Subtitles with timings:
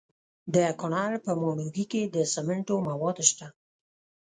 [0.53, 3.47] د کونړ په ماڼوګي کې د سمنټو مواد شته.